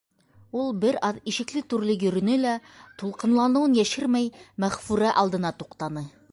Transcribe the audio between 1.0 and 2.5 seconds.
аҙ ишекле-түрле йөрөнө